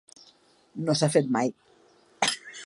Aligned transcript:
No 0.87 0.95
s’ha 1.01 1.09
fet 1.17 1.29
mai. 1.37 1.53